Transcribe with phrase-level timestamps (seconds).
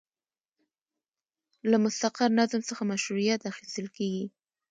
[1.69, 4.25] له مستقر نظم څخه مشروعیت اخیستل کیږي.